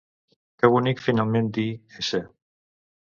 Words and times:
Que 0.63 0.69
bonic 0.75 1.03
finalment 1.09 1.51
dir: 1.59 1.67
s 2.07 2.25